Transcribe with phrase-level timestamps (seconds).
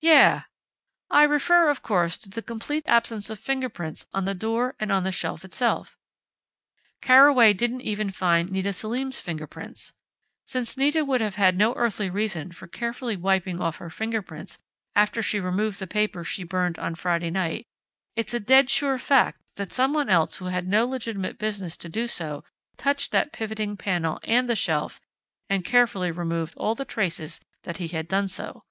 [0.00, 0.44] "Yeah!...
[1.10, 5.02] I refer, of course, to the complete absence of fingerprints on the door and on
[5.02, 5.98] the shelf itself!
[7.02, 9.92] Carraway didn't even find Nita Selim's fingerprints.
[10.46, 14.56] Since Nita would have had no earthly reason for carefully wiping off her fingerprints
[14.94, 17.66] after she removed the papers she burned on Friday night,
[18.14, 22.06] it's a dead sure fact that someone else who had no legitimate business to do
[22.06, 22.44] so,
[22.78, 25.02] touched that pivoting panel and the shelf,
[25.50, 28.64] and carefully removed all traces that he had done so!...